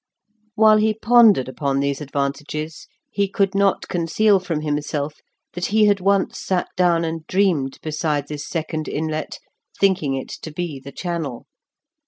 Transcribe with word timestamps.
While 0.55 0.77
he 0.77 0.95
pondered 0.95 1.47
upon 1.47 1.79
these 1.79 2.01
advantages 2.01 2.87
he 3.11 3.27
could 3.27 3.53
not 3.53 3.87
conceal 3.87 4.39
from 4.39 4.61
himself 4.61 5.19
that 5.53 5.67
he 5.67 5.85
had 5.85 5.99
once 5.99 6.39
sat 6.39 6.69
down 6.75 7.05
and 7.05 7.23
dreamed 7.27 7.77
beside 7.83 8.27
this 8.27 8.49
second 8.49 8.87
inlet, 8.87 9.37
thinking 9.79 10.15
it 10.15 10.29
to 10.41 10.51
be 10.51 10.79
the 10.79 10.91
channel. 10.91 11.45